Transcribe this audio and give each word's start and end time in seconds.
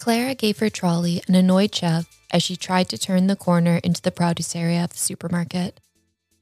Clara 0.00 0.34
gave 0.34 0.58
her 0.58 0.70
trolley 0.70 1.22
an 1.28 1.34
annoyed 1.34 1.74
shove 1.74 2.06
as 2.32 2.42
she 2.42 2.56
tried 2.56 2.88
to 2.88 2.96
turn 2.96 3.26
the 3.26 3.36
corner 3.36 3.76
into 3.84 4.00
the 4.00 4.10
produce 4.10 4.56
area 4.56 4.82
of 4.82 4.90
the 4.90 4.98
supermarket. 4.98 5.78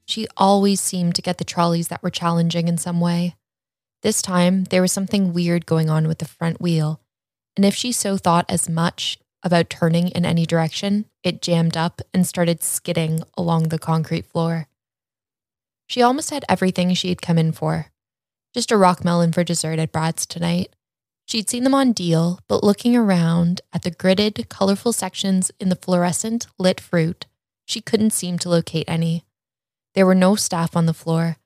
She 0.05 0.27
always 0.37 0.79
seemed 0.79 1.13
to 1.15 1.21
get 1.21 1.37
the 1.37 1.43
trolleys 1.43 1.89
that 1.89 2.01
were 2.01 2.09
challenging 2.09 2.69
in 2.69 2.77
some 2.77 3.01
way. 3.01 3.35
This 4.01 4.21
time, 4.21 4.63
there 4.65 4.81
was 4.81 4.93
something 4.93 5.33
weird 5.33 5.65
going 5.65 5.89
on 5.89 6.07
with 6.07 6.19
the 6.19 6.25
front 6.25 6.61
wheel, 6.61 7.01
and 7.57 7.65
if 7.65 7.75
she 7.75 7.91
so 7.91 8.15
thought 8.15 8.45
as 8.47 8.69
much 8.69 9.19
about 9.43 9.69
turning 9.69 10.07
in 10.09 10.25
any 10.25 10.45
direction, 10.45 11.05
it 11.21 11.41
jammed 11.41 11.75
up 11.75 12.01
and 12.13 12.25
started 12.25 12.63
skidding 12.63 13.23
along 13.37 13.67
the 13.69 13.79
concrete 13.79 14.25
floor. 14.25 14.67
She 15.87 16.01
almost 16.01 16.29
had 16.29 16.45
everything 16.47 16.93
she 16.93 17.09
had 17.09 17.21
come 17.21 17.37
in 17.37 17.51
for. 17.51 17.87
Just 18.53 18.71
a 18.71 18.77
rock 18.77 19.03
melon 19.03 19.33
for 19.33 19.43
dessert 19.43 19.79
at 19.79 19.91
Brad's 19.91 20.25
tonight. 20.25 20.73
She'd 21.29 21.47
seen 21.47 21.63
them 21.63 21.75
on 21.75 21.91
deal, 21.91 22.39
but 22.47 22.63
looking 22.63 22.95
around 22.95 23.61
at 23.71 23.83
the 23.83 23.91
gridded, 23.91 24.49
colorful 24.49 24.91
sections 24.91 25.51
in 25.59 25.69
the 25.69 25.75
fluorescent 25.75 26.47
lit 26.57 26.81
fruit, 26.81 27.27
she 27.67 27.81
couldn't 27.81 28.13
seem 28.13 28.39
to 28.39 28.49
locate 28.49 28.89
any. 28.89 29.25
There 29.93 30.07
were 30.07 30.15
no 30.15 30.33
staff 30.33 30.75
on 30.75 30.87
the 30.87 30.93
floor, 30.93 31.37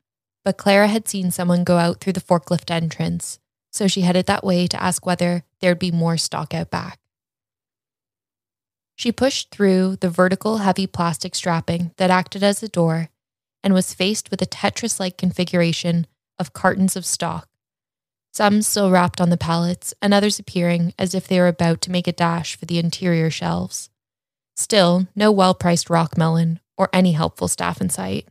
but 0.45 0.57
Clara 0.57 0.87
had 0.87 1.09
seen 1.09 1.31
someone 1.31 1.65
go 1.65 1.79
out 1.79 1.99
through 1.99 2.13
the 2.13 2.21
forklift 2.21 2.71
entrance, 2.71 3.39
so 3.73 3.89
she 3.89 4.03
headed 4.03 4.25
that 4.27 4.45
way 4.45 4.67
to 4.67 4.81
ask 4.81 5.05
whether 5.05 5.43
there'd 5.59 5.79
be 5.79 5.91
more 5.91 6.15
stock 6.15 6.53
out 6.53 6.71
back. 6.71 7.01
She 8.95 9.11
pushed 9.11 9.51
through 9.51 9.97
the 9.97 10.09
vertical, 10.09 10.59
heavy 10.59 10.87
plastic 10.87 11.35
strapping 11.35 11.91
that 11.97 12.09
acted 12.09 12.41
as 12.41 12.63
a 12.63 12.69
door 12.69 13.09
and 13.61 13.73
was 13.73 13.93
faced 13.93 14.31
with 14.31 14.41
a 14.41 14.45
Tetris 14.45 14.97
like 14.97 15.17
configuration 15.17 16.07
of 16.39 16.53
cartons 16.53 16.95
of 16.95 17.05
stock, 17.05 17.49
some 18.33 18.63
still 18.63 18.89
wrapped 18.89 19.21
on 19.21 19.29
the 19.29 19.37
pallets, 19.37 19.93
and 20.01 20.11
others 20.11 20.39
appearing 20.39 20.93
as 20.97 21.13
if 21.13 21.27
they 21.27 21.39
were 21.39 21.47
about 21.47 21.81
to 21.81 21.91
make 21.91 22.07
a 22.07 22.11
dash 22.11 22.55
for 22.55 22.65
the 22.65 22.79
interior 22.79 23.29
shelves. 23.29 23.91
Still, 24.55 25.07
no 25.15 25.31
well 25.31 25.53
priced 25.53 25.89
rock 25.89 26.17
melon 26.17 26.59
or 26.75 26.89
any 26.91 27.11
helpful 27.11 27.47
staff 27.47 27.79
in 27.79 27.89
sight. 27.89 28.27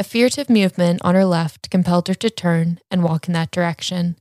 A 0.00 0.04
furtive 0.04 0.50
movement 0.50 1.00
on 1.04 1.14
her 1.14 1.24
left 1.24 1.70
compelled 1.70 2.08
her 2.08 2.14
to 2.14 2.28
turn 2.28 2.80
and 2.90 3.04
walk 3.04 3.28
in 3.28 3.34
that 3.34 3.52
direction, 3.52 4.16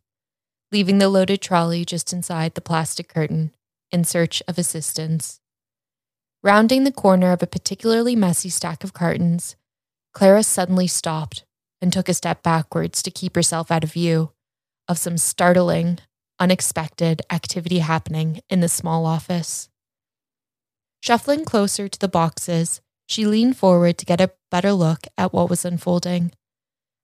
leaving 0.71 0.99
the 0.99 1.09
loaded 1.09 1.41
trolley 1.41 1.83
just 1.83 2.13
inside 2.13 2.53
the 2.53 2.61
plastic 2.61 3.07
curtain 3.07 3.51
in 3.91 4.03
search 4.03 4.43
of 4.47 4.59
assistance. 4.59 5.39
Rounding 6.43 6.83
the 6.83 6.91
corner 6.91 7.31
of 7.31 7.41
a 7.41 7.47
particularly 7.47 8.15
messy 8.15 8.49
stack 8.49 8.83
of 8.83 8.93
cartons, 8.93 9.55
Clara 10.13 10.43
suddenly 10.43 10.85
stopped 10.85 11.45
and 11.83 11.91
took 11.91 12.07
a 12.07 12.13
step 12.13 12.41
backwards 12.41 13.03
to 13.03 13.11
keep 13.11 13.35
herself 13.35 13.69
out 13.69 13.83
of 13.83 13.91
view 13.91 14.31
of 14.87 14.97
some 14.97 15.17
startling, 15.17 15.99
unexpected 16.39 17.21
activity 17.29 17.79
happening 17.79 18.39
in 18.49 18.61
the 18.61 18.69
small 18.69 19.05
office. 19.05 19.67
Shuffling 21.01 21.43
closer 21.43 21.89
to 21.89 21.99
the 21.99 22.07
boxes, 22.07 22.79
she 23.05 23.25
leaned 23.25 23.57
forward 23.57 23.97
to 23.97 24.05
get 24.05 24.21
a 24.21 24.31
better 24.49 24.71
look 24.71 25.01
at 25.17 25.33
what 25.33 25.49
was 25.49 25.65
unfolding. 25.65 26.31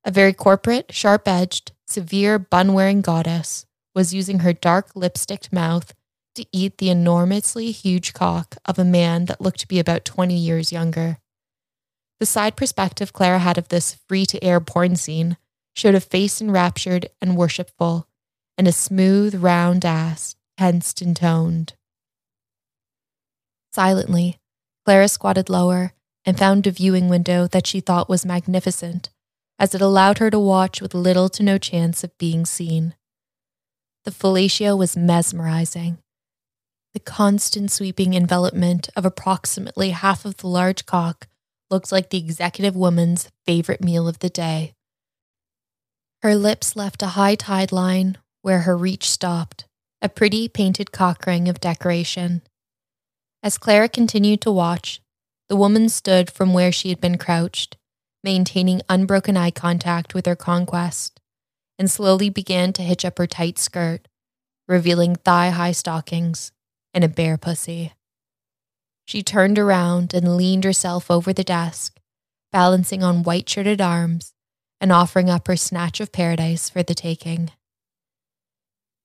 A 0.05 0.11
very 0.11 0.31
corporate, 0.31 0.94
sharp 0.94 1.27
edged, 1.27 1.73
severe 1.85 2.39
bun 2.39 2.72
wearing 2.72 3.02
goddess 3.02 3.66
was 3.94 4.13
using 4.13 4.39
her 4.39 4.53
dark 4.53 4.95
lipsticked 4.95 5.52
mouth 5.52 5.94
to 6.35 6.45
eat 6.53 6.77
the 6.77 6.89
enormously 6.89 7.72
huge 7.72 8.13
cock 8.13 8.55
of 8.66 8.80
a 8.80 8.85
man 8.85 9.25
that 9.25 9.41
looked 9.41 9.59
to 9.59 9.67
be 9.67 9.80
about 9.80 10.05
20 10.05 10.33
years 10.35 10.72
younger. 10.72 11.17
The 12.20 12.25
side 12.25 12.58
perspective 12.58 13.14
Clara 13.14 13.39
had 13.39 13.58
of 13.58 13.70
this 13.70 13.98
free 14.08 14.25
to 14.28 14.44
air 14.44 14.59
porn 14.59 14.95
scene 14.98 15.38
showed 15.75 15.95
a 15.95 16.02
face 16.02 16.42
enraptured 16.42 17.09
and 17.22 17.38
worshipful, 17.38 18.08
and 18.58 18.67
a 18.67 18.73
smooth, 18.73 19.36
round 19.36 19.86
ass, 19.86 20.36
tensed 20.58 21.02
and 21.02 21.16
toned. 21.16 21.73
Silently, 23.72 24.40
Clara 24.84 25.07
squatted 25.07 25.50
lower 25.50 25.94
and 26.25 26.38
found 26.38 26.68
a 26.68 26.72
viewing 26.72 27.07
window 27.07 27.47
that 27.47 27.66
she 27.66 27.80
thought 27.80 28.09
was 28.09 28.25
magnificent, 28.25 29.09
as 29.57 29.74
it 29.74 29.80
allowed 29.80 30.18
her 30.18 30.30
to 30.30 30.40
watch 30.40 30.81
with 30.81 30.94
little 30.94 31.30
to 31.30 31.44
no 31.44 31.57
chance 31.57 32.03
of 32.03 32.18
being 32.18 32.46
seen. 32.46 32.96
The 34.03 34.12
fellatio 34.12 34.78
was 34.78 34.97
mesmerizing. 34.97 36.00
The 36.94 37.00
constant 37.00 37.72
sweeping 37.72 38.13
envelopment 38.13 38.90
of 38.96 39.06
approximately 39.06 39.91
half 39.91 40.25
of 40.25 40.38
the 40.38 40.47
large 40.47 40.86
cock 40.86 41.28
looked 41.69 41.91
like 41.91 42.09
the 42.09 42.18
executive 42.18 42.75
woman's 42.75 43.30
favorite 43.46 43.84
meal 43.84 44.07
of 44.07 44.19
the 44.19 44.30
day. 44.30 44.74
Her 46.22 46.35
lips 46.35 46.75
left 46.75 47.02
a 47.02 47.07
high 47.07 47.35
tide 47.35 47.72
line 47.72 48.18
where 48.41 48.62
her 48.62 48.78
reach 48.78 49.09
stopped, 49.09 49.66
a 50.02 50.09
pretty 50.09 50.47
painted 50.47 50.91
cock 50.91 51.25
ring 51.25 51.47
of 51.47 51.59
decoration. 51.59 52.41
As 53.41 53.57
Clara 53.57 53.88
continued 53.88 54.41
to 54.41 54.52
watch, 54.52 55.02
the 55.47 55.56
woman 55.56 55.90
stood 55.90 56.30
from 56.30 56.53
where 56.53 56.72
she 56.72 56.90
had 56.90 57.00
been 57.00 57.18
crouched, 57.18 57.78
maintaining 58.24 58.81
unbroken 58.90 59.38
eye 59.38 59.51
contact 59.51 60.13
with 60.13 60.25
her 60.25 60.36
conquest, 60.36 61.19
and 61.78 61.90
slowly 61.90 62.30
began 62.30 62.74
to 62.74 62.81
hitch 62.81 63.06
up 63.06 63.18
her 63.18 63.28
tight 63.28 63.57
skirt, 63.57 64.07
revealing 64.68 65.16
thigh 65.16 65.50
high 65.50 65.72
stockings 65.72 66.51
and 66.94 67.03
a 67.03 67.07
bare 67.07 67.38
pussy. 67.38 67.94
She 69.09 69.24
turned 69.24 69.58
around 69.58 70.14
and 70.14 70.38
leaned 70.38 70.64
herself 70.64 71.09
over 71.09 71.34
the 71.34 71.44
desk, 71.44 72.00
balancing 72.52 73.02
on 73.02 73.24
white 73.24 73.50
shirted 73.50 73.81
arms 73.81 74.34
and 74.80 74.92
offering 74.92 75.31
up 75.31 75.47
her 75.47 75.56
snatch 75.58 76.00
of 76.00 76.12
paradise 76.12 76.70
for 76.70 76.84
the 76.84 76.94
taking. 76.94 77.50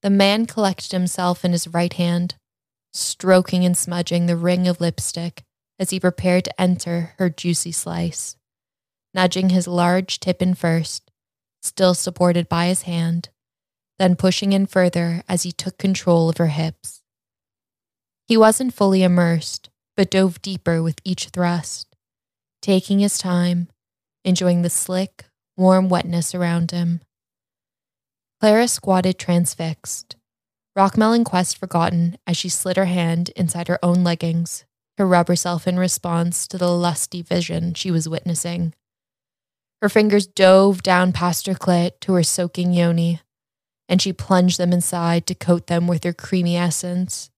The 0.02 0.10
man 0.10 0.44
collected 0.44 0.92
himself 0.92 1.42
in 1.42 1.52
his 1.52 1.66
right 1.66 1.94
hand 1.94 2.34
stroking 2.92 3.64
and 3.64 3.74
smudging 3.74 4.26
the 4.26 4.36
ring 4.36 4.68
of 4.68 4.78
lipstick 4.78 5.42
as 5.78 5.88
he 5.88 5.98
prepared 5.98 6.44
to 6.44 6.60
enter 6.60 7.14
her 7.16 7.30
juicy 7.30 7.72
slice, 7.72 8.36
nudging 9.14 9.48
his 9.48 9.66
large 9.66 10.20
tip 10.20 10.42
in 10.42 10.52
first, 10.54 11.10
still 11.62 11.94
supported 11.94 12.46
by 12.46 12.66
his 12.66 12.82
hand, 12.82 13.30
then 13.98 14.16
pushing 14.16 14.52
in 14.52 14.66
further 14.66 15.22
as 15.30 15.44
he 15.44 15.50
took 15.50 15.78
control 15.78 16.28
of 16.28 16.36
her 16.36 16.48
hips. 16.48 17.00
He 18.26 18.36
wasn't 18.36 18.74
fully 18.74 19.02
immersed, 19.02 19.70
but 19.96 20.10
dove 20.10 20.42
deeper 20.42 20.82
with 20.82 21.00
each 21.04 21.28
thrust, 21.28 21.94
taking 22.60 22.98
his 23.00 23.18
time, 23.18 23.68
enjoying 24.24 24.62
the 24.62 24.70
slick, 24.70 25.26
warm 25.56 25.88
wetness 25.88 26.34
around 26.34 26.70
him. 26.70 27.00
Clara 28.40 28.68
squatted 28.68 29.18
transfixed, 29.18 30.16
Rockmelon 30.76 31.24
Quest 31.24 31.56
forgotten 31.56 32.18
as 32.26 32.36
she 32.36 32.48
slid 32.48 32.76
her 32.76 32.86
hand 32.86 33.30
inside 33.36 33.68
her 33.68 33.78
own 33.82 34.02
leggings 34.02 34.64
to 34.96 35.04
rub 35.04 35.28
herself 35.28 35.66
in 35.66 35.78
response 35.78 36.46
to 36.48 36.58
the 36.58 36.70
lusty 36.70 37.22
vision 37.22 37.74
she 37.74 37.90
was 37.90 38.08
witnessing. 38.08 38.74
Her 39.80 39.88
fingers 39.88 40.26
dove 40.26 40.82
down 40.82 41.12
past 41.12 41.46
her 41.46 41.54
clit 41.54 42.00
to 42.00 42.14
her 42.14 42.22
soaking 42.22 42.72
yoni, 42.72 43.20
and 43.88 44.00
she 44.00 44.12
plunged 44.12 44.58
them 44.58 44.72
inside 44.72 45.26
to 45.26 45.34
coat 45.34 45.66
them 45.66 45.86
with 45.86 46.04
her 46.04 46.12
creamy 46.12 46.56
essence, 46.56 47.30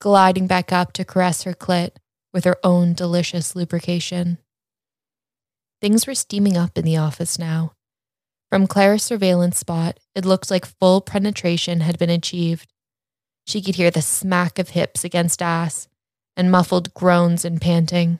gliding 0.00 0.46
back 0.46 0.72
up 0.72 0.92
to 0.94 1.04
caress 1.04 1.42
her 1.42 1.52
clit 1.52 1.92
with 2.32 2.44
her 2.44 2.56
own 2.64 2.94
delicious 2.94 3.54
lubrication. 3.54 4.38
Things 5.80 6.06
were 6.06 6.14
steaming 6.14 6.56
up 6.56 6.76
in 6.76 6.84
the 6.84 6.96
office 6.96 7.38
now. 7.38 7.72
From 8.50 8.66
Clara's 8.66 9.02
surveillance 9.02 9.58
spot, 9.58 10.00
it 10.14 10.24
looked 10.24 10.50
like 10.50 10.66
full 10.66 11.00
penetration 11.00 11.80
had 11.80 11.98
been 11.98 12.10
achieved. 12.10 12.72
She 13.46 13.62
could 13.62 13.76
hear 13.76 13.90
the 13.90 14.02
smack 14.02 14.58
of 14.58 14.70
hips 14.70 15.04
against 15.04 15.40
ass 15.40 15.86
and 16.36 16.50
muffled 16.50 16.92
groans 16.94 17.44
and 17.44 17.60
panting. 17.60 18.18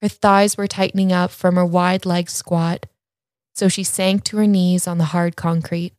Her 0.00 0.08
thighs 0.08 0.56
were 0.56 0.66
tightening 0.66 1.12
up 1.12 1.30
from 1.30 1.56
her 1.56 1.66
wide 1.66 2.06
leg 2.06 2.30
squat, 2.30 2.86
so 3.54 3.68
she 3.68 3.84
sank 3.84 4.24
to 4.24 4.38
her 4.38 4.46
knees 4.46 4.88
on 4.88 4.98
the 4.98 5.04
hard 5.06 5.36
concrete, 5.36 5.92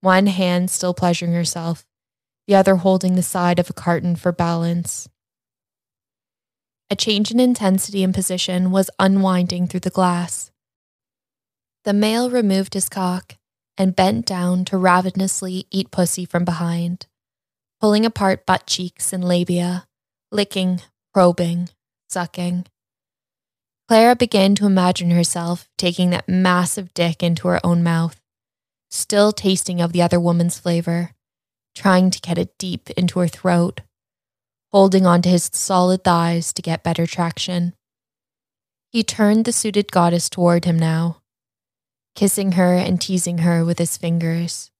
one 0.00 0.26
hand 0.26 0.70
still 0.70 0.94
pleasuring 0.94 1.32
herself, 1.32 1.84
the 2.46 2.54
other 2.54 2.76
holding 2.76 3.14
the 3.14 3.22
side 3.22 3.58
of 3.58 3.68
a 3.70 3.72
carton 3.74 4.16
for 4.16 4.32
balance. 4.32 5.08
A 6.88 6.96
change 6.96 7.32
in 7.32 7.40
intensity 7.40 8.04
and 8.04 8.14
position 8.14 8.70
was 8.70 8.90
unwinding 8.98 9.66
through 9.66 9.80
the 9.80 9.90
glass. 9.90 10.52
The 11.84 11.92
male 11.92 12.30
removed 12.30 12.74
his 12.74 12.88
cock 12.88 13.36
and 13.76 13.96
bent 13.96 14.24
down 14.24 14.64
to 14.66 14.78
ravenously 14.78 15.66
eat 15.70 15.90
pussy 15.90 16.24
from 16.24 16.44
behind, 16.44 17.06
pulling 17.80 18.06
apart 18.06 18.46
butt 18.46 18.66
cheeks 18.66 19.12
and 19.12 19.24
labia, 19.24 19.86
licking, 20.30 20.80
probing, 21.12 21.68
sucking. 22.08 22.66
Clara 23.88 24.16
began 24.16 24.54
to 24.56 24.66
imagine 24.66 25.10
herself 25.10 25.68
taking 25.76 26.10
that 26.10 26.28
massive 26.28 26.94
dick 26.94 27.22
into 27.22 27.48
her 27.48 27.60
own 27.64 27.82
mouth, 27.82 28.20
still 28.90 29.32
tasting 29.32 29.80
of 29.80 29.92
the 29.92 30.02
other 30.02 30.18
woman's 30.18 30.58
flavor, 30.58 31.12
trying 31.76 32.10
to 32.10 32.20
get 32.20 32.38
it 32.38 32.56
deep 32.58 32.88
into 32.90 33.20
her 33.20 33.28
throat, 33.28 33.82
holding 34.72 35.06
onto 35.06 35.28
his 35.28 35.50
solid 35.52 36.02
thighs 36.02 36.52
to 36.54 36.62
get 36.62 36.82
better 36.82 37.06
traction. 37.06 37.74
He 38.90 39.04
turned 39.04 39.44
the 39.44 39.52
suited 39.52 39.92
goddess 39.92 40.30
toward 40.30 40.64
him 40.64 40.78
now, 40.78 41.20
kissing 42.14 42.52
her 42.52 42.74
and 42.74 42.98
teasing 42.98 43.38
her 43.38 43.62
with 43.62 43.78
his 43.78 43.98
fingers. 43.98 44.70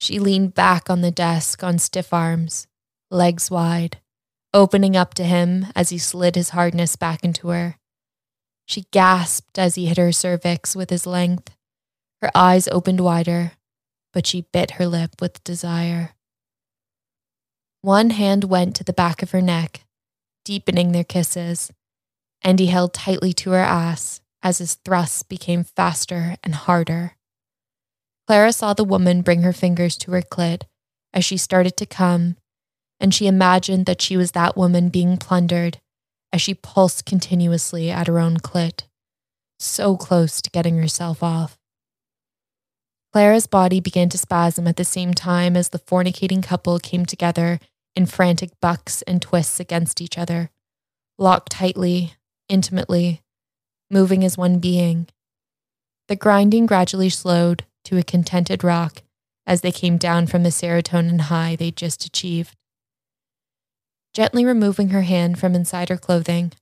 She 0.00 0.20
leaned 0.20 0.54
back 0.54 0.88
on 0.88 1.00
the 1.00 1.10
desk 1.10 1.64
on 1.64 1.80
stiff 1.80 2.14
arms, 2.14 2.68
legs 3.10 3.50
wide, 3.50 3.98
opening 4.54 4.96
up 4.96 5.14
to 5.14 5.24
him 5.24 5.66
as 5.74 5.90
he 5.90 5.98
slid 5.98 6.36
his 6.36 6.50
hardness 6.50 6.94
back 6.94 7.24
into 7.24 7.48
her. 7.48 7.76
She 8.66 8.86
gasped 8.92 9.58
as 9.58 9.74
he 9.74 9.86
hit 9.86 9.98
her 9.98 10.12
cervix 10.12 10.76
with 10.76 10.90
his 10.90 11.06
length. 11.06 11.50
Her 12.22 12.30
eyes 12.36 12.68
opened 12.68 13.00
wider, 13.00 13.52
but 14.12 14.26
she 14.26 14.46
bit 14.52 14.72
her 14.72 14.86
lip 14.86 15.12
with 15.20 15.42
desire. 15.44 16.14
One 17.82 18.10
hand 18.10 18.44
went 18.44 18.74
to 18.76 18.84
the 18.84 18.92
back 18.92 19.22
of 19.22 19.30
her 19.30 19.42
neck, 19.42 19.84
deepening 20.44 20.92
their 20.92 21.04
kisses, 21.04 21.70
and 22.42 22.58
he 22.58 22.66
held 22.66 22.94
tightly 22.94 23.32
to 23.34 23.50
her 23.50 23.58
ass 23.58 24.20
as 24.42 24.58
his 24.58 24.74
thrusts 24.74 25.22
became 25.22 25.64
faster 25.64 26.36
and 26.42 26.54
harder. 26.54 27.16
Clara 28.26 28.52
saw 28.52 28.74
the 28.74 28.84
woman 28.84 29.22
bring 29.22 29.42
her 29.42 29.52
fingers 29.52 29.96
to 29.98 30.12
her 30.12 30.22
clit 30.22 30.62
as 31.12 31.24
she 31.24 31.36
started 31.36 31.76
to 31.76 31.86
come, 31.86 32.36
and 33.00 33.14
she 33.14 33.26
imagined 33.26 33.86
that 33.86 34.02
she 34.02 34.16
was 34.16 34.32
that 34.32 34.56
woman 34.56 34.88
being 34.88 35.16
plundered 35.16 35.80
as 36.32 36.42
she 36.42 36.54
pulsed 36.54 37.06
continuously 37.06 37.90
at 37.90 38.06
her 38.06 38.18
own 38.18 38.38
clit, 38.38 38.82
so 39.58 39.96
close 39.96 40.42
to 40.42 40.50
getting 40.50 40.76
herself 40.78 41.22
off. 41.22 41.57
Clara's 43.12 43.46
body 43.46 43.80
began 43.80 44.08
to 44.10 44.18
spasm 44.18 44.66
at 44.66 44.76
the 44.76 44.84
same 44.84 45.14
time 45.14 45.56
as 45.56 45.70
the 45.70 45.78
fornicating 45.78 46.42
couple 46.42 46.78
came 46.78 47.06
together 47.06 47.58
in 47.96 48.06
frantic 48.06 48.50
bucks 48.60 49.02
and 49.02 49.22
twists 49.22 49.58
against 49.58 50.00
each 50.00 50.18
other, 50.18 50.50
locked 51.16 51.52
tightly, 51.52 52.14
intimately, 52.48 53.22
moving 53.90 54.24
as 54.24 54.36
one 54.36 54.58
being. 54.58 55.08
The 56.08 56.16
grinding 56.16 56.66
gradually 56.66 57.10
slowed 57.10 57.64
to 57.84 57.96
a 57.96 58.02
contented 58.02 58.62
rock 58.62 59.02
as 59.46 59.62
they 59.62 59.72
came 59.72 59.96
down 59.96 60.26
from 60.26 60.42
the 60.42 60.50
serotonin 60.50 61.22
high 61.22 61.56
they'd 61.56 61.76
just 61.76 62.04
achieved. 62.04 62.54
Gently 64.12 64.44
removing 64.44 64.90
her 64.90 65.02
hand 65.02 65.38
from 65.38 65.54
inside 65.54 65.88
her 65.88 65.96
clothing, 65.96 66.52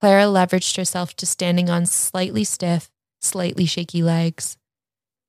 Clara 0.00 0.24
leveraged 0.24 0.76
herself 0.76 1.14
to 1.16 1.26
standing 1.26 1.68
on 1.68 1.86
slightly 1.86 2.44
stiff, 2.44 2.90
slightly 3.20 3.66
shaky 3.66 4.02
legs, 4.02 4.56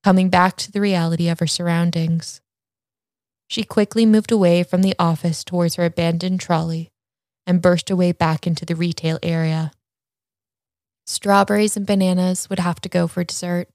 coming 0.06 0.30
back 0.30 0.56
to 0.56 0.70
the 0.70 0.80
reality 0.80 1.28
of 1.28 1.40
her 1.40 1.48
surroundings. 1.48 2.40
She 3.48 3.64
quickly 3.64 4.06
moved 4.06 4.30
away 4.30 4.62
from 4.62 4.82
the 4.82 4.94
office 5.00 5.42
towards 5.42 5.74
her 5.74 5.84
abandoned 5.84 6.38
trolley 6.38 6.92
and 7.44 7.60
burst 7.60 7.90
away 7.90 8.12
back 8.12 8.46
into 8.46 8.64
the 8.64 8.76
retail 8.76 9.18
area. 9.20 9.72
Strawberries 11.06 11.76
and 11.76 11.84
bananas 11.84 12.48
would 12.48 12.60
have 12.60 12.80
to 12.82 12.88
go 12.88 13.08
for 13.08 13.24
dessert. 13.24 13.68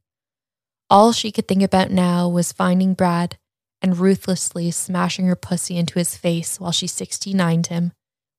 All 0.89 1.11
she 1.11 1.33
could 1.33 1.49
think 1.49 1.63
about 1.63 1.91
now 1.91 2.29
was 2.29 2.53
finding 2.53 2.93
Brad 2.93 3.37
and 3.81 3.97
ruthlessly 3.97 4.71
smashing 4.71 5.25
her 5.25 5.35
pussy 5.35 5.75
into 5.75 5.99
his 5.99 6.15
face 6.15 6.61
while 6.61 6.71
she 6.71 6.87
69'd 6.87 7.67
him 7.67 7.91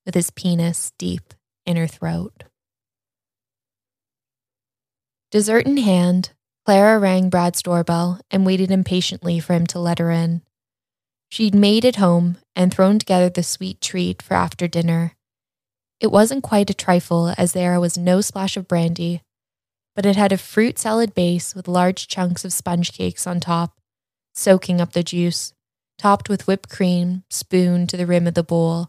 with 0.07 0.15
his 0.15 0.31
penis 0.31 0.95
deep 0.97 1.35
in 1.67 1.77
her 1.77 1.87
throat. 1.87 2.45
Dessert 5.31 5.67
in 5.67 5.77
hand, 5.77 6.31
Clara 6.65 7.01
rang 7.01 7.29
Brad's 7.29 7.61
doorbell 7.61 8.21
and 8.31 8.47
waited 8.47 8.71
impatiently 8.71 9.41
for 9.41 9.53
him 9.53 9.67
to 9.67 9.81
let 9.81 9.99
her 9.99 10.13
in. 10.13 10.43
She'd 11.29 11.55
made 11.55 11.85
it 11.85 11.97
home 11.97 12.39
and 12.55 12.73
thrown 12.73 13.01
together 13.01 13.29
the 13.29 13.43
sweet 13.43 13.81
treat 13.81 14.23
for 14.23 14.35
after 14.35 14.69
dinner. 14.69 15.17
It 15.99 16.13
wasn't 16.13 16.45
quite 16.45 16.71
a 16.71 16.75
trifle, 16.75 17.35
as 17.37 17.53
there 17.53 17.81
was 17.81 17.99
no 17.99 18.21
splash 18.21 18.57
of 18.57 18.69
brandy, 18.69 19.23
but 19.97 20.07
it 20.07 20.17
had 20.17 20.31
a 20.31 20.39
fruit 20.39 20.79
salad 20.79 21.15
base 21.15 21.55
with 21.55 21.67
large 21.67 22.07
chunks 22.07 22.45
of 22.45 22.53
sponge 22.53 22.93
cakes 22.93 23.27
on 23.27 23.41
top, 23.41 23.79
soaking 24.35 24.81
up 24.81 24.93
the 24.93 25.03
juice, 25.03 25.53
topped 25.99 26.29
with 26.29 26.47
whipped 26.47 26.69
cream, 26.69 27.25
spooned 27.29 27.89
to 27.89 27.97
the 27.97 28.07
rim 28.07 28.27
of 28.27 28.35
the 28.35 28.43
bowl. 28.43 28.89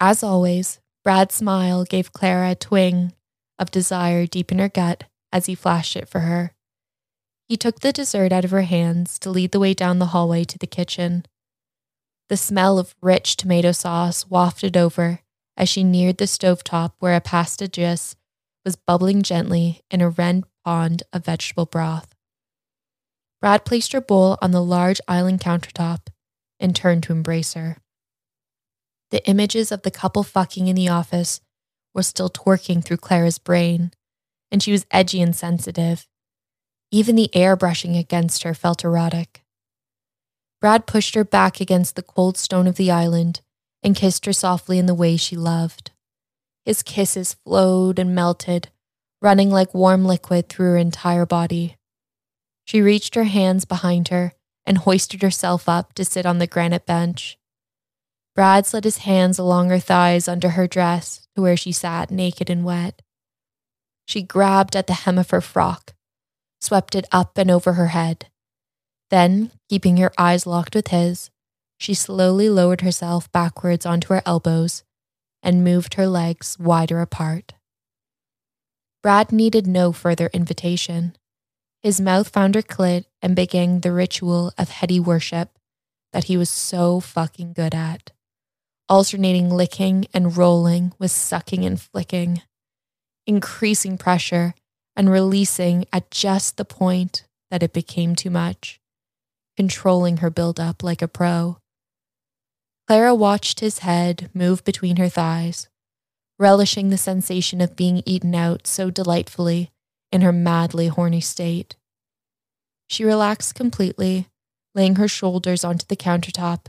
As 0.00 0.22
always, 0.22 0.80
Brad's 1.04 1.36
smile 1.36 1.84
gave 1.84 2.12
Clara 2.12 2.50
a 2.50 2.54
twinge 2.54 3.12
of 3.58 3.70
desire 3.70 4.26
deep 4.26 4.50
in 4.50 4.58
her 4.58 4.68
gut 4.68 5.04
as 5.32 5.46
he 5.46 5.54
flashed 5.54 5.96
it 5.96 6.08
for 6.08 6.20
her. 6.20 6.52
He 7.48 7.56
took 7.56 7.80
the 7.80 7.92
dessert 7.92 8.32
out 8.32 8.44
of 8.44 8.50
her 8.50 8.62
hands 8.62 9.18
to 9.20 9.30
lead 9.30 9.52
the 9.52 9.60
way 9.60 9.74
down 9.74 9.98
the 9.98 10.06
hallway 10.06 10.44
to 10.44 10.58
the 10.58 10.66
kitchen. 10.66 11.24
The 12.28 12.36
smell 12.36 12.78
of 12.78 12.94
rich 13.00 13.36
tomato 13.36 13.72
sauce 13.72 14.28
wafted 14.28 14.76
over 14.76 15.20
as 15.56 15.68
she 15.68 15.82
neared 15.82 16.18
the 16.18 16.26
stovetop 16.26 16.92
where 16.98 17.16
a 17.16 17.20
pasta 17.20 17.66
dish 17.66 18.14
was 18.64 18.76
bubbling 18.76 19.22
gently 19.22 19.80
in 19.90 20.00
a 20.00 20.10
red 20.10 20.44
pond 20.64 21.02
of 21.12 21.24
vegetable 21.24 21.64
broth. 21.64 22.14
Brad 23.40 23.64
placed 23.64 23.92
her 23.92 24.00
bowl 24.00 24.36
on 24.42 24.50
the 24.50 24.62
large 24.62 25.00
island 25.08 25.40
countertop 25.40 26.08
and 26.60 26.74
turned 26.74 27.02
to 27.04 27.12
embrace 27.12 27.54
her. 27.54 27.78
The 29.10 29.26
images 29.26 29.72
of 29.72 29.82
the 29.82 29.90
couple 29.90 30.22
fucking 30.22 30.66
in 30.66 30.76
the 30.76 30.88
office 30.88 31.40
were 31.94 32.02
still 32.02 32.28
twerking 32.28 32.84
through 32.84 32.98
Clara's 32.98 33.38
brain, 33.38 33.92
and 34.50 34.62
she 34.62 34.72
was 34.72 34.86
edgy 34.90 35.20
and 35.20 35.34
sensitive. 35.34 36.06
Even 36.90 37.16
the 37.16 37.34
air 37.34 37.56
brushing 37.56 37.96
against 37.96 38.42
her 38.42 38.54
felt 38.54 38.84
erotic. 38.84 39.42
Brad 40.60 40.86
pushed 40.86 41.14
her 41.14 41.24
back 41.24 41.60
against 41.60 41.96
the 41.96 42.02
cold 42.02 42.36
stone 42.36 42.66
of 42.66 42.76
the 42.76 42.90
island 42.90 43.40
and 43.82 43.94
kissed 43.94 44.26
her 44.26 44.32
softly 44.32 44.78
in 44.78 44.86
the 44.86 44.94
way 44.94 45.16
she 45.16 45.36
loved. 45.36 45.92
His 46.64 46.82
kisses 46.82 47.34
flowed 47.34 47.98
and 47.98 48.14
melted, 48.14 48.68
running 49.22 49.50
like 49.50 49.74
warm 49.74 50.04
liquid 50.04 50.48
through 50.48 50.72
her 50.72 50.76
entire 50.76 51.26
body. 51.26 51.76
She 52.64 52.82
reached 52.82 53.14
her 53.14 53.24
hands 53.24 53.64
behind 53.64 54.08
her 54.08 54.32
and 54.66 54.78
hoisted 54.78 55.22
herself 55.22 55.68
up 55.68 55.94
to 55.94 56.04
sit 56.04 56.26
on 56.26 56.38
the 56.38 56.46
granite 56.46 56.84
bench. 56.84 57.38
Brad 58.34 58.66
slid 58.66 58.84
his 58.84 58.98
hands 58.98 59.38
along 59.38 59.70
her 59.70 59.78
thighs 59.78 60.28
under 60.28 60.50
her 60.50 60.66
dress 60.66 61.26
to 61.34 61.42
where 61.42 61.56
she 61.56 61.72
sat 61.72 62.10
naked 62.10 62.50
and 62.50 62.64
wet. 62.64 63.00
She 64.08 64.22
grabbed 64.22 64.74
at 64.74 64.86
the 64.86 64.94
hem 64.94 65.18
of 65.18 65.28
her 65.30 65.42
frock, 65.42 65.92
swept 66.62 66.94
it 66.94 67.04
up 67.12 67.36
and 67.36 67.50
over 67.50 67.74
her 67.74 67.88
head. 67.88 68.30
Then, 69.10 69.52
keeping 69.68 69.98
her 69.98 70.12
eyes 70.16 70.46
locked 70.46 70.74
with 70.74 70.88
his, 70.88 71.30
she 71.76 71.92
slowly 71.92 72.48
lowered 72.48 72.80
herself 72.80 73.30
backwards 73.32 73.84
onto 73.84 74.14
her 74.14 74.22
elbows 74.24 74.82
and 75.42 75.62
moved 75.62 75.94
her 75.94 76.06
legs 76.06 76.58
wider 76.58 77.02
apart. 77.02 77.52
Brad 79.02 79.30
needed 79.30 79.66
no 79.66 79.92
further 79.92 80.30
invitation. 80.32 81.14
His 81.82 82.00
mouth 82.00 82.30
found 82.30 82.54
her 82.54 82.62
clit 82.62 83.04
and 83.20 83.36
began 83.36 83.82
the 83.82 83.92
ritual 83.92 84.52
of 84.56 84.70
heady 84.70 84.98
worship 84.98 85.50
that 86.14 86.24
he 86.24 86.38
was 86.38 86.48
so 86.48 86.98
fucking 86.98 87.52
good 87.52 87.74
at, 87.74 88.10
alternating 88.88 89.50
licking 89.50 90.06
and 90.14 90.34
rolling 90.34 90.94
with 90.98 91.10
sucking 91.10 91.66
and 91.66 91.78
flicking, 91.78 92.40
increasing 93.28 93.98
pressure 93.98 94.54
and 94.96 95.10
releasing 95.10 95.84
at 95.92 96.10
just 96.10 96.56
the 96.56 96.64
point 96.64 97.24
that 97.50 97.62
it 97.62 97.74
became 97.74 98.16
too 98.16 98.30
much, 98.30 98.80
controlling 99.56 100.16
her 100.16 100.30
buildup 100.30 100.82
like 100.82 101.02
a 101.02 101.06
pro. 101.06 101.58
Clara 102.88 103.14
watched 103.14 103.60
his 103.60 103.80
head 103.80 104.30
move 104.32 104.64
between 104.64 104.96
her 104.96 105.10
thighs, 105.10 105.68
relishing 106.38 106.88
the 106.88 106.96
sensation 106.96 107.60
of 107.60 107.76
being 107.76 108.02
eaten 108.06 108.34
out 108.34 108.66
so 108.66 108.90
delightfully 108.90 109.70
in 110.10 110.22
her 110.22 110.32
madly 110.32 110.88
horny 110.88 111.20
state. 111.20 111.76
She 112.88 113.04
relaxed 113.04 113.54
completely, 113.54 114.28
laying 114.74 114.96
her 114.96 115.08
shoulders 115.08 115.64
onto 115.64 115.84
the 115.86 115.96
countertop 115.96 116.66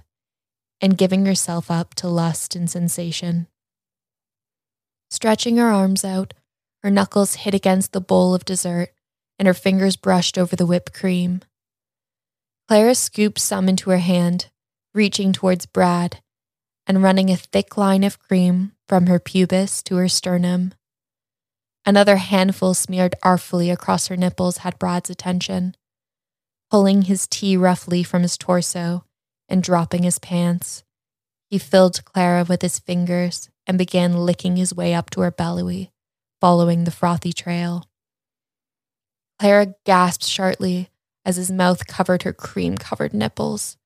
and 0.82 0.98
giving 0.98 1.25
herself 1.25 1.72
up 1.72 1.94
to 1.96 2.10
lust 2.10 2.54
and 2.56 2.70
sensation. 2.70 3.48
Stretching 5.10 5.58
her 5.58 5.70
arms 5.70 6.04
out, 6.04 6.34
her 6.84 6.92
knuckles 6.92 7.36
hit 7.36 7.54
against 7.54 7.92
the 7.92 8.02
bowl 8.02 8.34
of 8.34 8.46
dessert 8.46 8.90
and 9.38 9.48
her 9.48 9.54
fingers 9.54 9.96
brushed 9.96 10.38
over 10.38 10.56
the 10.56 10.66
whipped 10.66 10.94
cream. 10.94 11.42
Clara 12.68 12.96
scooped 12.96 13.40
some 13.40 13.68
into 13.68 13.90
her 13.90 13.98
hand 13.98 14.50
reaching 14.94 15.34
towards 15.34 15.66
Brad 15.66 16.22
and 16.88 17.04
running 17.04 17.30
a 17.30 17.38
thick 17.38 17.78
line 17.78 18.04
of 18.04 18.20
cream 18.20 18.74
from 18.88 19.08
her 19.08 19.20
pubis 19.20 19.84
to 19.84 19.96
her 19.96 20.10
sternum. 20.10 20.74
Another 21.86 22.18
handful 22.18 22.74
smeared 22.74 23.16
artfully 23.24 23.70
across 23.70 24.08
her 24.08 24.18
nipples 24.18 24.58
had 24.58 24.80
Brad's 24.80 25.10
attention, 25.10 25.76
pulling 26.70 27.04
his 27.04 27.28
tee 27.28 27.56
roughly 27.56 28.04
from 28.04 28.22
his 28.22 28.38
torso 28.38 29.06
and 29.48 29.64
dropping 29.64 30.04
his 30.04 30.20
pants. 30.20 30.84
He 31.50 31.58
filled 31.58 32.04
Clara 32.06 32.44
with 32.44 32.62
his 32.62 32.80
fingers 32.80 33.50
and 33.66 33.78
began 33.78 34.26
licking 34.26 34.56
his 34.56 34.74
way 34.74 34.94
up 34.94 35.10
to 35.12 35.22
her 35.22 35.32
belly, 35.32 35.92
following 36.41 36.84
the 36.84 36.91
frothy 36.91 37.34
trail. 37.34 37.86
Clara 39.39 39.75
gasped 39.86 40.25
sharply 40.25 40.89
as 41.25 41.38
his 41.38 41.51
mouth 41.51 41.88
covered 41.88 42.24
her 42.24 42.34
cream 42.34 42.77
covered 42.77 43.13
nipples 43.13 43.77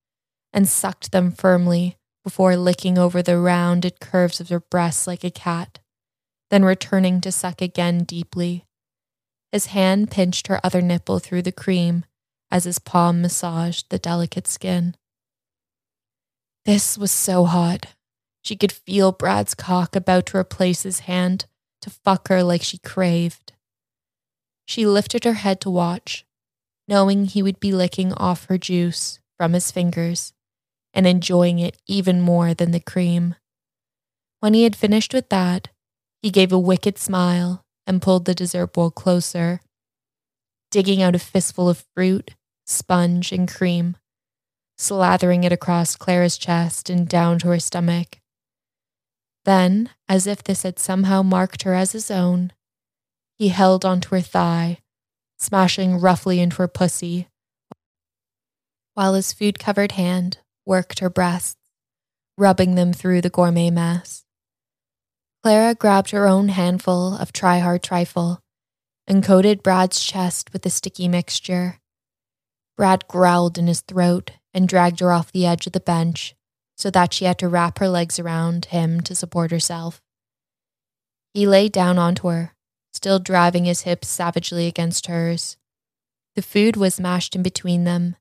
and 0.52 0.68
sucked 0.68 1.12
them 1.12 1.32
firmly 1.32 1.98
before 2.24 2.56
licking 2.56 2.98
over 2.98 3.22
the 3.22 3.38
rounded 3.38 4.00
curves 4.00 4.40
of 4.40 4.50
her 4.50 4.60
breasts 4.60 5.08
like 5.08 5.24
a 5.24 5.32
cat, 5.32 5.80
then 6.50 6.64
returning 6.64 7.20
to 7.22 7.32
suck 7.32 7.62
again 7.62 8.04
deeply. 8.04 8.66
His 9.52 9.68
hand 9.68 10.10
pinched 10.10 10.48
her 10.48 10.60
other 10.64 10.82
nipple 10.82 11.20
through 11.20 11.42
the 11.42 11.52
cream 11.52 12.06
as 12.50 12.64
his 12.64 12.80
palm 12.80 13.22
massaged 13.22 13.90
the 13.90 14.00
delicate 14.00 14.48
skin. 14.48 14.96
This 16.66 16.98
was 16.98 17.12
so 17.12 17.46
hot. 17.46 17.88
She 18.42 18.56
could 18.56 18.72
feel 18.72 19.12
Brad's 19.12 19.54
cock 19.54 19.96
about 19.96 20.28
to 20.28 20.38
replace 20.38 20.84
his 20.84 21.02
hand 21.02 21.46
to 21.84 21.90
fuck 21.90 22.28
her 22.30 22.44
like 22.44 22.64
she 22.64 22.78
craved. 22.78 23.54
She 24.66 24.86
lifted 24.86 25.24
her 25.24 25.34
head 25.34 25.62
to 25.62 25.70
watch, 25.70 26.26
knowing 26.88 27.26
he 27.26 27.44
would 27.44 27.60
be 27.60 27.72
licking 27.72 28.14
off 28.14 28.46
her 28.46 28.58
juice 28.58 29.20
from 29.38 29.54
his 29.54 29.72
fingers 29.72 30.34
and 30.94 31.08
enjoying 31.08 31.60
it 31.60 31.78
even 31.88 32.22
more 32.22 32.54
than 32.54 32.72
the 32.72 32.80
cream. 32.80 33.36
When 34.40 34.54
he 34.54 34.64
had 34.64 34.76
finished 34.76 35.14
with 35.14 35.30
that, 35.30 35.70
he 36.22 36.32
gave 36.32 36.52
a 36.52 36.60
wicked 36.60 36.98
smile 36.98 37.66
and 37.86 38.02
pulled 38.02 38.26
the 38.26 38.36
dessert 38.36 38.74
bowl 38.74 38.92
closer, 38.92 39.62
digging 40.72 41.02
out 41.02 41.16
a 41.16 41.20
fistful 41.20 41.70
of 41.70 41.86
fruit, 41.94 42.36
sponge, 42.66 43.32
and 43.32 43.48
cream, 43.50 43.98
slathering 44.78 45.44
it 45.44 45.52
across 45.52 45.96
Clara's 45.96 46.38
chest 46.38 46.90
and 46.90 47.08
down 47.08 47.40
to 47.40 47.50
her 47.50 47.60
stomach. 47.60 48.20
Then, 49.46 49.90
as 50.08 50.26
if 50.26 50.44
this 50.44 50.64
had 50.64 50.80
somehow 50.80 51.22
marked 51.22 51.64
her 51.64 51.74
as 51.74 51.92
his 51.92 52.10
own, 52.10 52.54
he 53.38 53.50
held 53.50 53.84
onto 53.84 54.10
her 54.16 54.22
thigh, 54.22 54.80
smashing 55.38 56.00
roughly 56.00 56.40
into 56.40 56.58
her 56.58 56.68
pussy, 56.68 57.28
while 58.94 59.16
his 59.16 59.34
food 59.34 59.60
covered 59.60 59.94
hand 59.94 60.38
worked 60.66 61.00
her 61.00 61.10
breasts, 61.10 61.58
rubbing 62.38 62.76
them 62.76 62.94
through 62.94 63.22
the 63.22 63.30
gourmet 63.30 63.70
mass. 63.70 64.24
Clara 65.42 65.76
grabbed 65.76 66.12
her 66.12 66.26
own 66.26 66.50
handful 66.50 67.16
of 67.16 67.34
try 67.34 67.60
hard 67.60 67.84
trifle 67.84 68.40
and 69.06 69.24
coated 69.24 69.62
Brad's 69.62 70.02
chest 70.02 70.54
with 70.54 70.62
the 70.62 70.70
sticky 70.70 71.10
mixture. 71.10 71.80
Brad 72.78 73.08
growled 73.10 73.58
in 73.58 73.68
his 73.68 73.82
throat 73.82 74.32
and 74.54 74.70
dragged 74.70 75.02
her 75.02 75.12
off 75.12 75.34
the 75.34 75.46
edge 75.46 75.68
of 75.68 75.74
the 75.74 75.82
bench 75.82 76.34
so 76.76 76.90
that 76.92 77.14
she 77.14 77.26
had 77.26 77.38
to 77.40 77.48
wrap 77.48 77.80
her 77.80 77.88
legs 77.88 78.20
around 78.20 78.66
him 78.66 79.02
to 79.02 79.16
support 79.16 79.52
herself. 79.52 80.02
He 81.34 81.48
lay 81.48 81.70
down 81.70 81.98
onto 81.98 82.28
her, 82.28 82.54
still 82.94 83.20
driving 83.20 83.66
his 83.66 83.82
hips 83.82 84.08
savagely 84.08 84.68
against 84.68 85.08
hers. 85.08 85.58
The 86.36 86.42
food 86.42 86.76
was 86.76 87.00
mashed 87.00 87.36
in 87.36 87.44
between 87.44 87.84
them, 87.84 88.16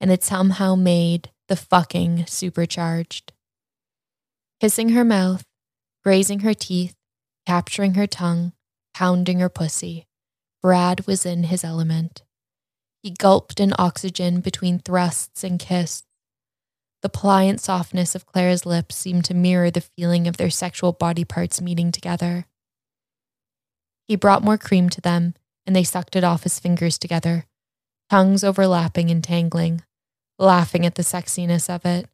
and 0.00 0.10
it 0.10 0.22
somehow 0.24 0.74
made 0.74 1.30
the 1.48 1.56
fucking 1.56 2.26
supercharged. 2.26 3.32
Kissing 4.60 4.90
her 4.90 5.04
mouth, 5.04 5.44
grazing 6.04 6.40
her 6.40 6.54
teeth, 6.54 6.94
capturing 7.46 7.94
her 7.94 8.06
tongue, 8.06 8.52
pounding 8.94 9.40
her 9.40 9.48
pussy, 9.48 10.06
Brad 10.62 11.06
was 11.06 11.24
in 11.24 11.44
his 11.44 11.62
element. 11.62 12.22
He 13.02 13.10
gulped 13.10 13.60
in 13.60 13.72
oxygen 13.78 14.40
between 14.40 14.78
thrusts 14.78 15.44
and 15.44 15.58
kisses. 15.60 16.02
The 17.06 17.10
pliant 17.10 17.60
softness 17.60 18.16
of 18.16 18.26
Clara's 18.26 18.66
lips 18.66 18.96
seemed 18.96 19.26
to 19.26 19.32
mirror 19.32 19.70
the 19.70 19.80
feeling 19.80 20.26
of 20.26 20.38
their 20.38 20.50
sexual 20.50 20.90
body 20.90 21.24
parts 21.24 21.60
meeting 21.60 21.92
together. 21.92 22.46
He 24.08 24.16
brought 24.16 24.42
more 24.42 24.58
cream 24.58 24.88
to 24.88 25.00
them, 25.00 25.34
and 25.64 25.76
they 25.76 25.84
sucked 25.84 26.16
it 26.16 26.24
off 26.24 26.42
his 26.42 26.58
fingers 26.58 26.98
together, 26.98 27.46
tongues 28.10 28.42
overlapping 28.42 29.08
and 29.12 29.22
tangling, 29.22 29.82
laughing 30.36 30.84
at 30.84 30.96
the 30.96 31.04
sexiness 31.04 31.72
of 31.72 31.86
it. 31.86 32.08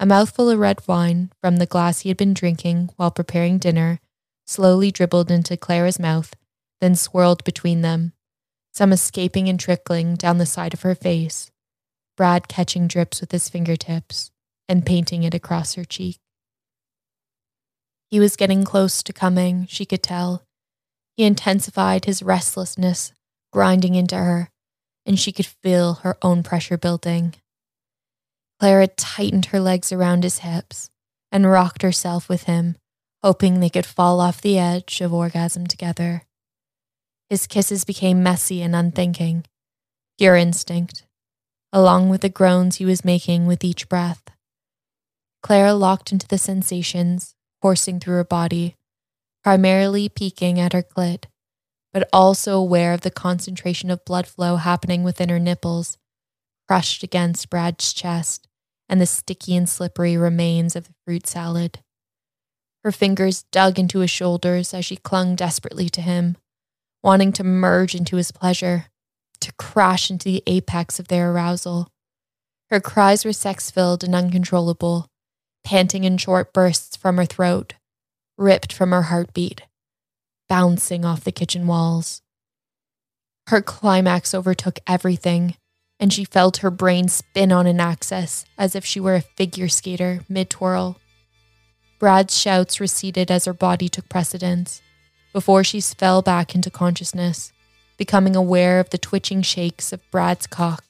A 0.00 0.06
mouthful 0.06 0.50
of 0.50 0.58
red 0.58 0.80
wine 0.88 1.30
from 1.40 1.58
the 1.58 1.64
glass 1.64 2.00
he 2.00 2.08
had 2.08 2.18
been 2.18 2.34
drinking 2.34 2.90
while 2.96 3.12
preparing 3.12 3.58
dinner 3.58 4.00
slowly 4.44 4.90
dribbled 4.90 5.30
into 5.30 5.56
Clara's 5.56 6.00
mouth, 6.00 6.34
then 6.80 6.96
swirled 6.96 7.44
between 7.44 7.82
them, 7.82 8.12
some 8.74 8.92
escaping 8.92 9.48
and 9.48 9.60
trickling 9.60 10.16
down 10.16 10.38
the 10.38 10.46
side 10.46 10.74
of 10.74 10.82
her 10.82 10.96
face, 10.96 11.52
Brad 12.16 12.48
catching 12.48 12.88
drips 12.88 13.20
with 13.20 13.32
his 13.32 13.48
fingertips 13.48 14.30
and 14.68 14.86
painting 14.86 15.22
it 15.22 15.34
across 15.34 15.74
her 15.74 15.84
cheek. 15.84 16.18
He 18.10 18.20
was 18.20 18.36
getting 18.36 18.64
close 18.64 19.02
to 19.02 19.12
coming, 19.12 19.66
she 19.68 19.84
could 19.84 20.02
tell. 20.02 20.42
He 21.16 21.24
intensified 21.24 22.04
his 22.04 22.22
restlessness, 22.22 23.12
grinding 23.52 23.94
into 23.94 24.16
her, 24.16 24.50
and 25.04 25.18
she 25.18 25.32
could 25.32 25.46
feel 25.46 25.94
her 25.94 26.16
own 26.22 26.42
pressure 26.42 26.76
building. 26.76 27.34
Clara 28.58 28.86
tightened 28.86 29.46
her 29.46 29.60
legs 29.60 29.92
around 29.92 30.24
his 30.24 30.38
hips 30.38 30.90
and 31.30 31.50
rocked 31.50 31.82
herself 31.82 32.28
with 32.28 32.44
him, 32.44 32.76
hoping 33.22 33.60
they 33.60 33.68
could 33.68 33.86
fall 33.86 34.20
off 34.20 34.40
the 34.40 34.58
edge 34.58 35.00
of 35.00 35.12
orgasm 35.12 35.66
together. 35.66 36.22
His 37.28 37.46
kisses 37.46 37.84
became 37.84 38.22
messy 38.22 38.62
and 38.62 38.74
unthinking, 38.74 39.44
pure 40.16 40.36
instinct, 40.36 41.05
along 41.76 42.08
with 42.08 42.22
the 42.22 42.30
groans 42.30 42.76
he 42.76 42.86
was 42.86 43.04
making 43.04 43.44
with 43.44 43.62
each 43.62 43.86
breath. 43.86 44.22
Clara 45.42 45.74
locked 45.74 46.10
into 46.10 46.26
the 46.26 46.38
sensations 46.38 47.34
coursing 47.60 48.00
through 48.00 48.14
her 48.14 48.24
body, 48.24 48.74
primarily 49.44 50.08
peaking 50.08 50.58
at 50.58 50.72
her 50.72 50.82
clit, 50.82 51.24
but 51.92 52.08
also 52.14 52.56
aware 52.56 52.94
of 52.94 53.02
the 53.02 53.10
concentration 53.10 53.90
of 53.90 54.06
blood 54.06 54.26
flow 54.26 54.56
happening 54.56 55.02
within 55.02 55.28
her 55.28 55.38
nipples, 55.38 55.98
crushed 56.66 57.02
against 57.02 57.50
Brad's 57.50 57.92
chest 57.92 58.48
and 58.88 58.98
the 58.98 59.04
sticky 59.04 59.54
and 59.54 59.68
slippery 59.68 60.16
remains 60.16 60.76
of 60.76 60.86
the 60.86 60.94
fruit 61.04 61.26
salad. 61.26 61.80
Her 62.84 62.92
fingers 62.92 63.42
dug 63.52 63.78
into 63.78 63.98
his 63.98 64.10
shoulders 64.10 64.72
as 64.72 64.86
she 64.86 64.96
clung 64.96 65.36
desperately 65.36 65.90
to 65.90 66.00
him, 66.00 66.38
wanting 67.02 67.34
to 67.34 67.44
merge 67.44 67.94
into 67.94 68.16
his 68.16 68.32
pleasure, 68.32 68.86
to 69.40 69.52
crash 69.54 70.10
into 70.10 70.24
the 70.24 70.42
apex 70.46 70.98
of 70.98 71.08
their 71.08 71.32
arousal. 71.32 71.88
Her 72.70 72.80
cries 72.80 73.24
were 73.24 73.32
sex 73.32 73.70
filled 73.70 74.02
and 74.02 74.14
uncontrollable, 74.14 75.06
panting 75.64 76.04
in 76.04 76.18
short 76.18 76.52
bursts 76.52 76.96
from 76.96 77.16
her 77.16 77.26
throat, 77.26 77.74
ripped 78.36 78.72
from 78.72 78.90
her 78.90 79.02
heartbeat, 79.02 79.62
bouncing 80.48 81.04
off 81.04 81.24
the 81.24 81.32
kitchen 81.32 81.66
walls. 81.66 82.22
Her 83.48 83.62
climax 83.62 84.34
overtook 84.34 84.80
everything 84.86 85.54
and 85.98 86.12
she 86.12 86.24
felt 86.24 86.58
her 86.58 86.70
brain 86.70 87.08
spin 87.08 87.52
on 87.52 87.66
an 87.66 87.80
axis 87.80 88.44
as 88.58 88.74
if 88.74 88.84
she 88.84 89.00
were 89.00 89.14
a 89.14 89.20
figure 89.20 89.68
skater 89.68 90.20
mid 90.28 90.50
twirl. 90.50 90.98
Brad's 91.98 92.38
shouts 92.38 92.80
receded 92.80 93.30
as 93.30 93.46
her 93.46 93.54
body 93.54 93.88
took 93.88 94.08
precedence 94.08 94.82
before 95.32 95.64
she 95.64 95.80
fell 95.80 96.22
back 96.22 96.54
into 96.54 96.70
consciousness, 96.70 97.52
becoming 97.96 98.36
aware 98.36 98.80
of 98.80 98.90
the 98.90 98.98
twitching 98.98 99.42
shakes 99.42 99.92
of 99.92 100.10
Brad's 100.10 100.46
cock, 100.46 100.84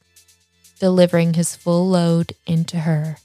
delivering 0.79 1.35
his 1.35 1.57
full 1.57 1.89
load 1.89 2.33
into 2.47 2.81
her. 2.81 3.19